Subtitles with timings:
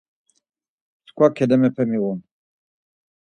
[1.03, 2.19] Mskva ǩelemepe miğun.